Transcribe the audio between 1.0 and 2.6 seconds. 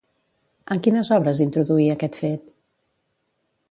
obres introduí aquest fet?